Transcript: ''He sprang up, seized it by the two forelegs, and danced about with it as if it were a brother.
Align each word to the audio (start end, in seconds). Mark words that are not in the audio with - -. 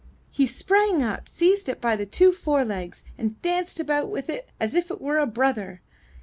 ''He 0.31 0.47
sprang 0.47 1.03
up, 1.03 1.29
seized 1.29 1.69
it 1.69 1.79
by 1.79 1.95
the 1.95 2.07
two 2.07 2.31
forelegs, 2.31 3.03
and 3.19 3.39
danced 3.43 3.79
about 3.79 4.09
with 4.09 4.29
it 4.29 4.49
as 4.59 4.73
if 4.73 4.89
it 4.89 4.99
were 4.99 5.19
a 5.19 5.27
brother. 5.27 5.83